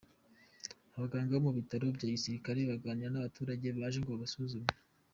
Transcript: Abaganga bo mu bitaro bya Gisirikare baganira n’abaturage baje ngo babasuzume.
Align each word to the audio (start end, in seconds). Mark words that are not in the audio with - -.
Abaganga 0.95 1.33
bo 1.35 1.43
mu 1.45 1.51
bitaro 1.57 1.85
bya 1.97 2.07
Gisirikare 2.15 2.59
baganira 2.69 3.09
n’abaturage 3.11 3.65
baje 3.79 3.99
ngo 3.99 4.09
babasuzume. 4.11 4.71